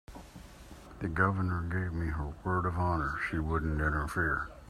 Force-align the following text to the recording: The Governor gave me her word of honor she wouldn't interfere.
The 0.97 1.07
Governor 1.07 1.61
gave 1.61 1.93
me 1.93 2.07
her 2.07 2.33
word 2.43 2.65
of 2.65 2.75
honor 2.79 3.19
she 3.29 3.37
wouldn't 3.37 3.79
interfere. 3.79 4.47